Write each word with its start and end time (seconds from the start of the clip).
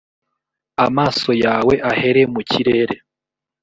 amaso 0.85 1.29
yawe 1.43 1.73
ahere 1.91 2.21
mu 2.33 2.41
kirere, 2.49 2.95